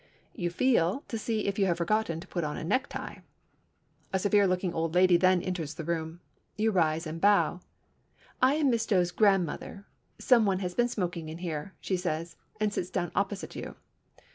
You 0.33 0.49
feel 0.49 1.03
to 1.09 1.17
see 1.19 1.45
if 1.45 1.59
you 1.59 1.67
have 1.67 1.77
forgotten 1.77 2.19
to 2.21 2.27
put 2.27 2.43
on 2.43 2.57
a 2.57 2.63
necktie. 2.63 3.17
A 4.11 4.17
severe 4.17 4.47
looking 4.47 4.73
old 4.73 4.95
lady 4.95 5.15
then 5.15 5.43
enters 5.43 5.75
the 5.75 5.83
room. 5.83 6.21
You 6.57 6.71
rise 6.71 7.05
and 7.05 7.21
bow. 7.21 7.61
"I 8.41 8.55
am 8.55 8.71
Miss 8.71 8.87
Doe's 8.87 9.11
grandmother. 9.11 9.85
Some 10.17 10.47
one 10.47 10.57
has 10.57 10.73
been 10.73 10.87
smoking 10.87 11.29
in 11.29 11.37
here," 11.37 11.75
she 11.79 11.97
says, 11.97 12.35
and 12.59 12.73
sits 12.73 12.89
down 12.89 13.11
opposite 13.13 13.55
you. 13.55 13.75